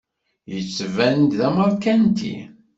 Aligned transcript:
Yettban-d 0.53 1.29
d 1.39 1.41
ameṛkanti. 1.47 2.35